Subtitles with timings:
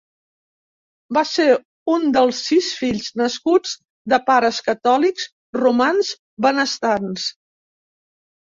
[1.17, 1.45] Va ser
[1.95, 3.75] un dels sis fills nascuts
[4.15, 5.29] de pares catòlics
[5.61, 6.11] romans
[6.47, 7.29] benestants.